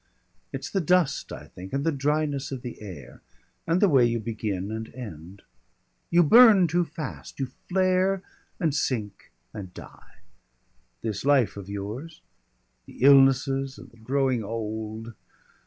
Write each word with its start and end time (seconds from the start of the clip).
(It's 0.51 0.71
the 0.71 0.81
dust, 0.81 1.31
I 1.31 1.45
think, 1.45 1.73
and 1.73 1.83
the 1.83 1.91
dryness 1.91 2.51
of 2.51 2.63
the 2.63 2.81
air, 2.81 3.21
and 3.67 3.79
the 3.79 3.87
way 3.87 4.03
you 4.03 4.19
begin 4.19 4.71
and 4.71 4.91
end.) 4.95 5.43
You 6.09 6.23
burn 6.23 6.65
too 6.67 6.85
fast, 6.85 7.39
you 7.39 7.45
flare 7.69 8.23
and 8.59 8.73
sink 8.73 9.31
and 9.53 9.71
die. 9.75 10.21
This 11.03 11.23
life 11.23 11.55
of 11.55 11.69
yours! 11.69 12.23
the 12.87 12.97
illnesses 13.03 13.77
and 13.77 13.91
the 13.91 13.97
growing 13.97 14.43
old! 14.43 15.13